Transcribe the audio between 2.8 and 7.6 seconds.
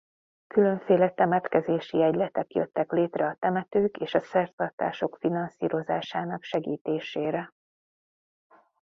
létre a temetők és a szertartások finanszírozásának segítésére.